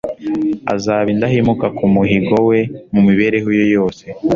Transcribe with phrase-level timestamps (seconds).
[0.75, 2.59] azaba indahemuka ku muhigo we
[2.93, 4.03] mu mibereho ye yose.